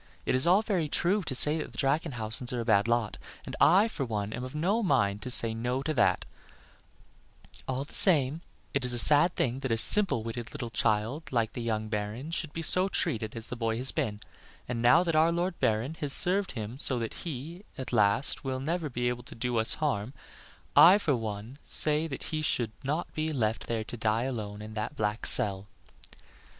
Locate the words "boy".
13.55-13.77